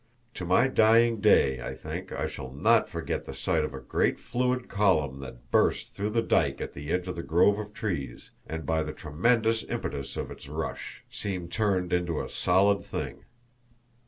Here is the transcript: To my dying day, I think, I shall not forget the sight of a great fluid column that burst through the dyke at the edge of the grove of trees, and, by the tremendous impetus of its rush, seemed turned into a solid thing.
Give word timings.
To 0.33 0.45
my 0.45 0.67
dying 0.67 1.19
day, 1.21 1.61
I 1.61 1.75
think, 1.75 2.11
I 2.11 2.25
shall 2.25 2.51
not 2.51 2.89
forget 2.89 3.25
the 3.25 3.35
sight 3.35 3.63
of 3.63 3.75
a 3.75 3.79
great 3.79 4.17
fluid 4.19 4.67
column 4.67 5.19
that 5.19 5.51
burst 5.51 5.89
through 5.93 6.09
the 6.09 6.23
dyke 6.23 6.59
at 6.59 6.73
the 6.73 6.89
edge 6.91 7.07
of 7.07 7.15
the 7.15 7.21
grove 7.21 7.59
of 7.59 7.71
trees, 7.71 8.31
and, 8.47 8.65
by 8.65 8.81
the 8.81 8.93
tremendous 8.93 9.63
impetus 9.63 10.17
of 10.17 10.31
its 10.31 10.49
rush, 10.49 11.03
seemed 11.11 11.51
turned 11.51 11.93
into 11.93 12.19
a 12.19 12.31
solid 12.31 12.83
thing. 12.83 13.25